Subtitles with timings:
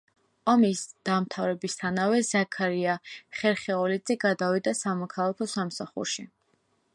[0.51, 0.79] ომის
[1.09, 2.95] დამთავრებისთანავე, ზაქარია
[3.41, 6.27] ხერხეულიძე გადავიდა სამოქალაქო სამსახურში.